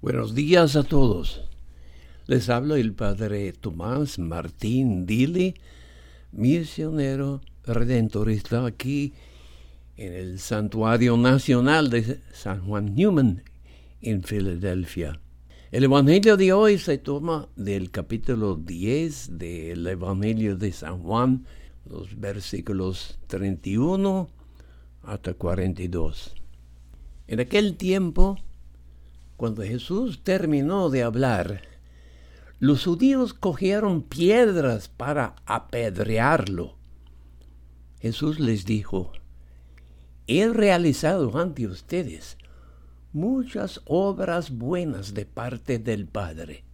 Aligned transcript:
Buenos 0.00 0.32
días 0.32 0.76
a 0.76 0.84
todos. 0.84 1.42
Les 2.28 2.48
habla 2.50 2.78
el 2.78 2.92
padre 2.92 3.52
Tomás 3.52 4.20
Martín 4.20 5.06
Dili, 5.06 5.54
misionero 6.30 7.40
redentorista 7.64 8.64
aquí 8.64 9.12
en 9.96 10.12
el 10.12 10.38
Santuario 10.38 11.16
Nacional 11.16 11.90
de 11.90 12.20
San 12.32 12.64
Juan 12.64 12.94
Newman 12.94 13.42
en 14.00 14.22
Filadelfia. 14.22 15.20
El 15.72 15.82
Evangelio 15.82 16.36
de 16.36 16.52
hoy 16.52 16.78
se 16.78 16.98
toma 16.98 17.48
del 17.56 17.90
capítulo 17.90 18.54
10 18.54 19.36
del 19.36 19.84
Evangelio 19.84 20.56
de 20.56 20.70
San 20.70 21.02
Juan, 21.02 21.44
los 21.84 22.20
versículos 22.20 23.18
31 23.26 24.28
hasta 25.02 25.34
42. 25.34 26.36
En 27.26 27.40
aquel 27.40 27.76
tiempo, 27.76 28.38
cuando 29.38 29.62
Jesús 29.62 30.24
terminó 30.24 30.90
de 30.90 31.04
hablar, 31.04 31.62
los 32.58 32.84
judíos 32.84 33.34
cogieron 33.34 34.02
piedras 34.02 34.88
para 34.88 35.36
apedrearlo. 35.46 36.76
Jesús 38.00 38.40
les 38.40 38.64
dijo, 38.64 39.12
he 40.26 40.48
realizado 40.48 41.38
ante 41.38 41.68
ustedes 41.68 42.36
muchas 43.12 43.80
obras 43.84 44.50
buenas 44.50 45.14
de 45.14 45.24
parte 45.24 45.78
del 45.78 46.08
Padre. 46.08 46.64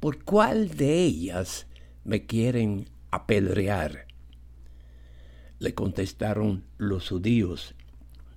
¿Por 0.00 0.24
cuál 0.24 0.76
de 0.76 1.04
ellas 1.04 1.68
me 2.02 2.26
quieren 2.26 2.88
apedrear? 3.12 4.08
Le 5.60 5.74
contestaron 5.74 6.64
los 6.76 7.08
judíos, 7.08 7.76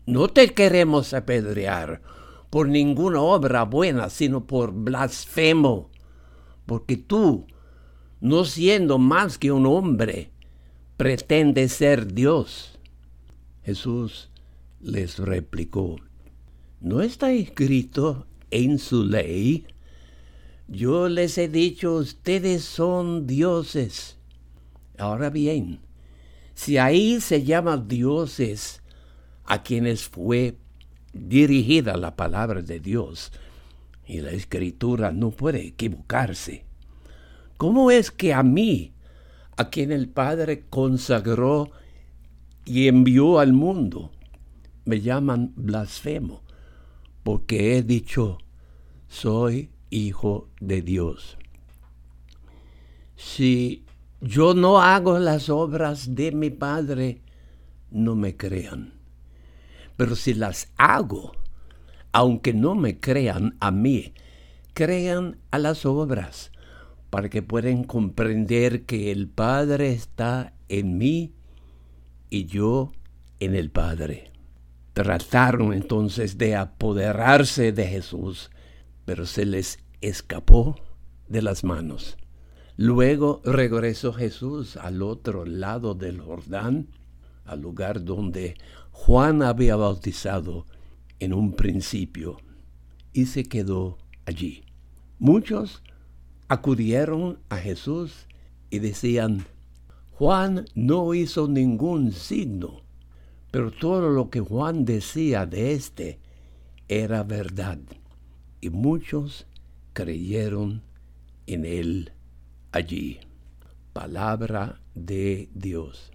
no 0.05 0.28
te 0.28 0.54
queremos 0.54 1.16
apedrear 1.16 2.04
por 2.55 2.70
ninguna 2.70 3.20
obra 3.20 3.66
buena, 3.66 4.09
sino 4.09 4.48
por 4.48 4.72
blasfemo, 4.72 5.91
porque 6.66 6.96
tú, 6.96 7.48
no 8.21 8.46
siendo 8.46 8.98
más 8.98 9.38
que 9.38 9.52
un 9.52 9.66
hombre, 9.66 10.32
pretendes 10.96 11.74
ser 11.74 12.13
Dios. 12.13 12.80
Jesús 13.62 14.30
les 14.80 15.20
replicó, 15.20 15.98
¿no 16.80 17.02
está 17.02 17.34
escrito 17.34 18.26
en 18.52 18.80
su 18.80 19.04
ley? 19.04 19.68
Yo 20.70 21.10
les 21.10 21.37
he 21.37 21.49
dicho, 21.49 21.96
ustedes 21.96 22.63
son 22.63 23.27
dioses. 23.27 24.18
Ahora 24.98 25.30
bien, 25.30 25.82
si 26.54 26.77
ahí 26.77 27.20
se 27.20 27.43
llama 27.43 27.76
dioses 27.76 28.82
a 29.43 29.62
quienes 29.62 30.08
fue 30.08 30.55
dirigida 31.16 31.96
la 31.96 32.16
palabra 32.16 32.62
de 32.62 32.80
Dios, 32.80 33.32
y 34.05 34.21
la 34.21 34.32
escritura 34.32 35.12
no 35.12 35.32
puede 35.32 35.66
equivocarse. 35.66 36.66
¿Cómo 37.58 37.90
es 37.90 38.12
que 38.12 38.34
a 38.34 38.44
mí, 38.44 38.94
a 39.58 39.70
quien 39.70 39.91
el 39.91 40.10
Padre 40.10 40.66
consagró 40.70 41.71
y 42.66 42.88
envió 42.88 43.40
al 43.40 43.54
mundo, 43.54 44.12
me 44.84 45.02
llaman 45.02 45.54
blasfemo? 45.55 46.43
Porque 47.24 47.77
he 47.77 47.82
dicho, 47.82 48.38
soy 49.08 49.71
hijo 49.90 50.49
de 50.60 50.82
Dios. 50.82 51.38
Si 53.16 53.86
yo 54.20 54.54
no 54.54 54.82
hago 54.82 55.18
las 55.18 55.49
obras 55.49 56.13
de 56.13 56.34
mi 56.34 56.49
Padre, 56.49 57.21
no 57.90 58.16
me 58.16 58.36
crean. 58.36 58.95
Pero 59.98 60.15
si 60.15 60.34
las 60.34 60.71
hago, 60.77 61.34
aunque 62.12 62.54
no 62.54 62.76
me 62.76 62.99
crean 62.99 63.55
a 63.60 63.71
mí, 63.71 64.13
crean 64.74 65.38
a 65.52 65.59
las 65.59 65.85
obras, 65.85 66.52
para 67.09 67.29
que 67.29 67.41
puedan 67.41 67.84
comprender 67.84 68.85
que 68.85 69.12
el 69.12 69.29
Padre 69.29 69.94
está 69.94 70.53
en 70.68 70.97
mí 70.97 71.34
y 72.30 72.46
yo 72.46 72.92
en 73.40 73.56
el 73.56 73.72
Padre. 73.72 74.31
Trataron 74.94 75.74
entonces 75.74 76.38
de 76.38 76.56
apoderarse 76.56 77.72
de 77.72 77.86
Jesús, 77.86 78.50
pero 79.06 79.25
se 79.25 79.46
les 79.46 79.80
escapó 80.02 80.75
de 81.28 81.41
las 81.41 81.64
manos. 81.64 82.18
Luego 82.78 83.41
regresó 83.46 84.14
Jesús 84.14 84.75
al 84.78 85.02
otro 85.02 85.46
lado 85.46 85.96
del 85.96 86.20
Jordán, 86.20 86.88
al 87.46 87.62
lugar 87.62 88.03
donde 88.03 88.56
Juan 88.98 89.44
había 89.44 89.76
bautizado 89.76 90.66
en 91.20 91.34
un 91.34 91.52
principio 91.52 92.38
y 93.14 93.28
se 93.28 93.44
quedó 93.44 94.00
allí. 94.26 94.64
Muchos 95.20 95.84
acudieron 96.48 97.38
a 97.50 97.58
Jesús 97.58 98.26
y 98.72 98.80
decían, 98.80 99.46
Juan 100.14 100.66
no 100.74 101.14
hizo 101.14 101.48
ningún 101.48 102.14
signo, 102.14 102.82
pero 103.52 103.70
todo 103.70 104.10
lo 104.10 104.32
que 104.32 104.40
Juan 104.40 104.86
decía 104.86 105.46
de 105.46 105.74
éste 105.74 106.20
era 106.88 107.22
verdad. 107.24 107.78
Y 108.60 108.72
muchos 108.72 109.46
creyeron 109.94 110.82
en 111.46 111.66
él 111.66 112.12
allí. 112.72 113.20
Palabra 113.94 114.80
de 114.96 115.50
Dios. 115.54 116.12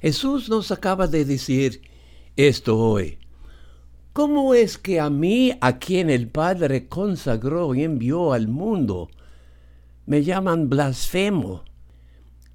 Jesús 0.00 0.48
nos 0.48 0.70
acaba 0.70 1.08
de 1.08 1.24
decir 1.24 1.93
esto 2.36 2.78
hoy. 2.78 3.18
¿Cómo 4.12 4.54
es 4.54 4.78
que 4.78 5.00
a 5.00 5.10
mí, 5.10 5.52
a 5.60 5.78
quien 5.78 6.10
el 6.10 6.28
Padre 6.28 6.88
consagró 6.88 7.74
y 7.74 7.82
envió 7.82 8.32
al 8.32 8.48
mundo, 8.48 9.08
me 10.06 10.22
llaman 10.22 10.68
blasfemo? 10.68 11.64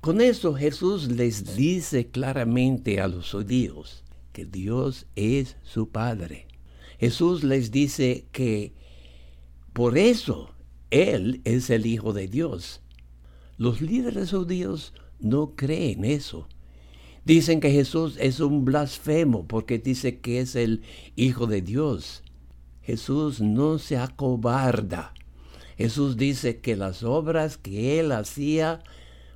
Con 0.01 0.21
eso 0.21 0.53
Jesús 0.53 1.09
les 1.09 1.55
dice 1.57 2.07
claramente 2.07 3.01
a 3.01 3.07
los 3.07 3.31
judíos 3.31 4.03
que 4.31 4.45
Dios 4.45 5.05
es 5.15 5.57
su 5.63 5.89
Padre. 5.89 6.47
Jesús 6.97 7.43
les 7.43 7.71
dice 7.71 8.25
que 8.31 8.73
por 9.73 9.97
eso 9.97 10.53
Él 10.91 11.41
es 11.43 11.69
el 11.69 11.85
Hijo 11.85 12.13
de 12.13 12.27
Dios. 12.27 12.81
Los 13.57 13.81
líderes 13.81 14.31
judíos 14.31 14.93
no 15.19 15.55
creen 15.55 16.05
eso. 16.05 16.47
Dicen 17.25 17.59
que 17.59 17.71
Jesús 17.71 18.17
es 18.19 18.39
un 18.39 18.65
blasfemo 18.65 19.45
porque 19.45 19.77
dice 19.79 20.19
que 20.19 20.39
es 20.39 20.55
el 20.55 20.81
Hijo 21.15 21.47
de 21.47 21.61
Dios. 21.61 22.23
Jesús 22.81 23.41
no 23.41 23.77
se 23.77 23.97
acobarda. 23.97 25.13
Jesús 25.77 26.17
dice 26.17 26.59
que 26.59 26.75
las 26.75 27.03
obras 27.03 27.57
que 27.57 27.99
él 27.99 28.11
hacía, 28.11 28.81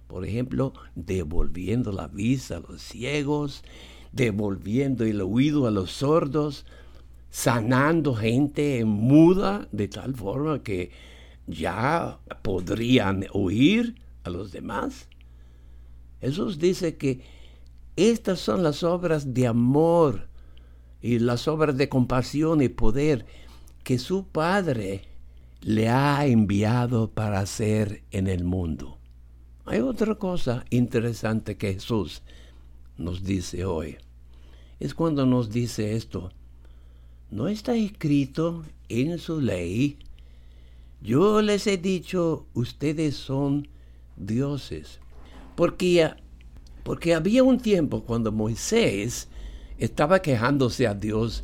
por 0.08 0.26
ejemplo, 0.26 0.74
devolviendo 0.96 1.92
la 1.92 2.08
vista 2.08 2.58
a 2.58 2.60
los 2.60 2.82
ciegos, 2.82 3.64
devolviendo 4.12 5.06
el 5.06 5.22
oído 5.22 5.68
a 5.68 5.72
los 5.72 5.92
sordos, 5.92 6.66
sanando 7.30 8.14
gente 8.14 8.84
muda 8.86 9.68
de 9.72 9.88
tal 9.88 10.16
forma 10.16 10.64
que 10.64 10.92
ya 11.48 12.20
podrían 12.42 13.26
oír 13.34 13.96
a 14.24 14.30
los 14.30 14.52
demás. 14.52 15.08
Jesús 16.22 16.60
dice 16.60 16.96
que 16.96 17.22
estas 17.96 18.40
son 18.40 18.64
las 18.64 18.84
obras 18.84 19.34
de 19.34 19.48
amor 19.48 20.28
y 21.02 21.20
las 21.20 21.48
obras 21.48 21.78
de 21.78 21.90
compasión 21.90 22.62
y 22.62 22.70
poder 22.70 23.26
que 23.84 24.00
su 24.00 24.26
Padre 24.26 25.04
le 25.62 25.90
ha 25.90 26.26
enviado 26.26 27.12
para 27.12 27.40
hacer 27.40 28.04
en 28.12 28.28
el 28.28 28.44
mundo. 28.44 28.98
Hay 29.66 29.80
otra 29.80 30.16
cosa 30.16 30.66
interesante 30.70 31.56
que 31.56 31.74
Jesús 31.74 32.22
nos 32.98 33.24
dice 33.24 33.66
hoy. 33.66 33.98
Es 34.80 34.94
cuando 34.94 35.26
nos 35.26 35.52
dice 35.52 35.96
esto. 35.96 36.32
No 37.32 37.48
está 37.48 37.76
escrito 37.76 38.64
en 38.90 39.18
su 39.20 39.40
ley. 39.40 39.98
Yo 41.02 41.42
les 41.42 41.68
he 41.68 41.78
dicho, 41.78 42.46
ustedes 42.54 43.16
son 43.16 43.68
dioses. 44.18 45.00
Porque 45.56 46.14
porque 46.84 47.14
había 47.14 47.44
un 47.44 47.60
tiempo 47.60 48.04
cuando 48.04 48.32
Moisés 48.32 49.30
estaba 49.78 50.22
quejándose 50.22 50.88
a 50.88 50.94
Dios 50.94 51.44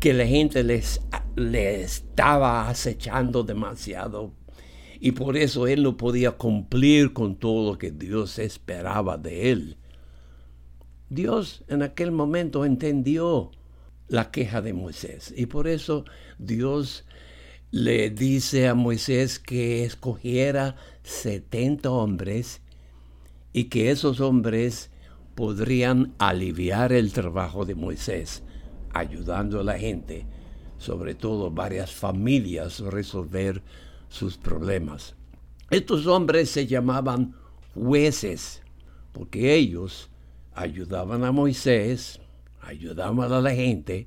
que 0.00 0.14
la 0.14 0.26
gente 0.26 0.64
les, 0.64 1.00
le 1.36 1.82
estaba 1.82 2.68
acechando 2.68 3.42
demasiado 3.42 4.32
y 5.00 5.12
por 5.12 5.36
eso 5.36 5.66
él 5.66 5.82
no 5.82 5.96
podía 5.96 6.32
cumplir 6.32 7.12
con 7.12 7.36
todo 7.36 7.72
lo 7.72 7.78
que 7.78 7.90
Dios 7.90 8.38
esperaba 8.38 9.16
de 9.16 9.52
él. 9.52 9.76
Dios 11.08 11.64
en 11.68 11.82
aquel 11.82 12.10
momento 12.10 12.64
entendió 12.64 13.50
la 14.08 14.30
queja 14.30 14.60
de 14.60 14.72
Moisés 14.72 15.32
y 15.36 15.46
por 15.46 15.68
eso 15.68 16.04
Dios 16.38 17.04
le 17.70 18.10
dice 18.10 18.66
a 18.68 18.74
Moisés 18.74 19.38
que 19.38 19.84
escogiera 19.84 20.76
70 21.02 21.90
hombres 21.90 22.60
y 23.58 23.64
que 23.64 23.90
esos 23.90 24.20
hombres 24.20 24.88
podrían 25.34 26.14
aliviar 26.18 26.92
el 26.92 27.12
trabajo 27.12 27.64
de 27.64 27.74
Moisés, 27.74 28.44
ayudando 28.92 29.58
a 29.58 29.64
la 29.64 29.76
gente 29.76 30.26
sobre 30.78 31.16
todo 31.16 31.50
varias 31.50 31.92
familias, 31.92 32.78
resolver 32.78 33.62
sus 34.08 34.36
problemas. 34.36 35.16
Estos 35.70 36.06
hombres 36.06 36.50
se 36.50 36.68
llamaban 36.68 37.34
jueces, 37.74 38.62
porque 39.12 39.54
ellos 39.54 40.08
ayudaban 40.54 41.24
a 41.24 41.32
Moisés, 41.32 42.20
ayudaban 42.60 43.32
a 43.32 43.40
la 43.40 43.50
gente, 43.50 44.06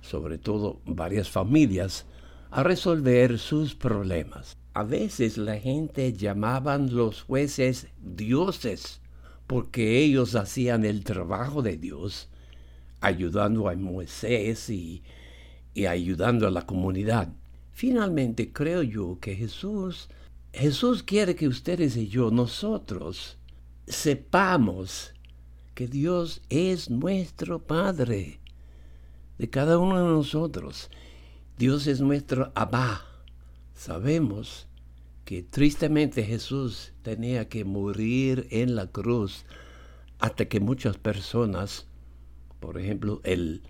sobre 0.00 0.38
todo 0.38 0.80
varias 0.86 1.28
familias, 1.28 2.06
a 2.50 2.62
resolver 2.62 3.38
sus 3.38 3.74
problemas. 3.74 4.57
A 4.74 4.84
veces 4.84 5.38
la 5.38 5.58
gente 5.58 6.12
llamaban 6.12 6.94
los 6.94 7.22
jueces 7.22 7.88
dioses, 8.00 9.00
porque 9.46 9.98
ellos 9.98 10.34
hacían 10.34 10.84
el 10.84 11.04
trabajo 11.04 11.62
de 11.62 11.76
Dios, 11.76 12.28
ayudando 13.00 13.68
a 13.68 13.74
Moisés 13.74 14.70
y, 14.70 15.02
y 15.74 15.86
ayudando 15.86 16.46
a 16.46 16.50
la 16.50 16.66
comunidad. 16.66 17.32
Finalmente 17.72 18.52
creo 18.52 18.82
yo 18.82 19.18
que 19.20 19.34
Jesús, 19.36 20.08
Jesús 20.52 21.02
quiere 21.02 21.34
que 21.36 21.48
ustedes 21.48 21.96
y 21.96 22.08
yo, 22.08 22.30
nosotros, 22.30 23.38
sepamos 23.86 25.14
que 25.74 25.86
Dios 25.86 26.42
es 26.48 26.90
nuestro 26.90 27.60
Padre 27.60 28.40
de 29.38 29.48
cada 29.48 29.78
uno 29.78 29.96
de 29.96 30.12
nosotros. 30.12 30.90
Dios 31.56 31.86
es 31.86 32.00
nuestro 32.00 32.50
Abba. 32.54 33.04
Sabemos 33.78 34.66
que 35.24 35.44
tristemente 35.44 36.24
Jesús 36.24 36.92
tenía 37.02 37.48
que 37.48 37.64
morir 37.64 38.48
en 38.50 38.74
la 38.74 38.88
cruz 38.88 39.44
hasta 40.18 40.46
que 40.46 40.58
muchas 40.58 40.98
personas, 40.98 41.86
por 42.58 42.76
ejemplo, 42.76 43.20
el, 43.22 43.62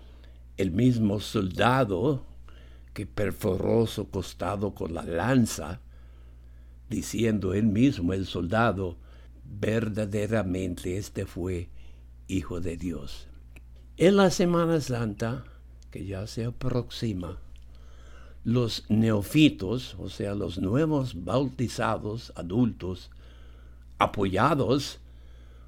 el 0.57 0.71
mismo 0.71 1.19
soldado 1.19 2.25
que 2.95 3.05
perforó 3.05 3.85
su 3.85 4.09
costado 4.09 4.73
con 4.73 4.95
la 4.95 5.03
lanza, 5.03 5.79
diciendo 6.89 7.53
él 7.53 7.67
mismo, 7.67 8.11
el 8.13 8.25
soldado, 8.25 8.97
verdaderamente 9.45 10.97
este 10.97 11.27
fue 11.27 11.69
Hijo 12.27 12.61
de 12.61 12.77
Dios. 12.77 13.27
En 13.95 14.17
la 14.17 14.31
Semana 14.31 14.81
Santa, 14.81 15.43
que 15.91 16.07
ya 16.07 16.25
se 16.25 16.45
aproxima, 16.45 17.39
los 18.49 18.83
neofitos, 18.89 19.95
o 19.99 20.09
sea, 20.09 20.33
los 20.33 20.57
nuevos 20.57 21.23
bautizados 21.23 22.33
adultos, 22.35 23.11
apoyados 23.99 24.97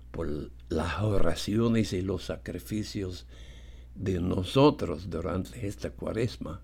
por 0.10 0.50
las 0.70 1.00
oraciones 1.02 1.94
y 1.94 2.02
los 2.02 2.24
sacrificios 2.24 3.28
de 3.94 4.20
nosotros 4.20 5.12
durante 5.12 5.68
esta 5.68 5.92
cuaresma, 5.92 6.62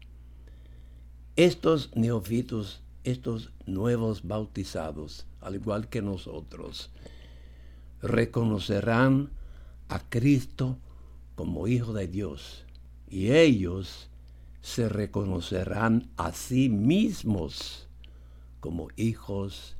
estos 1.35 1.95
neofitos, 1.95 2.81
estos 3.03 3.51
nuevos 3.67 4.23
bautizados, 4.23 5.27
al 5.39 5.53
igual 5.53 5.87
que 5.87 6.01
nosotros, 6.01 6.89
reconocerán 8.01 9.29
a 9.87 9.99
Cristo 9.99 10.79
como 11.35 11.67
Hijo 11.67 11.93
de 11.93 12.07
Dios 12.07 12.65
y 13.07 13.33
ellos 13.33 14.09
se 14.67 14.89
reconocerán 14.89 16.09
a 16.17 16.33
sí 16.33 16.67
mismos 16.67 17.87
como 18.59 18.89
hijos 18.97 19.77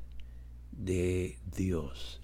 de 0.72 1.38
Dios. 1.54 2.16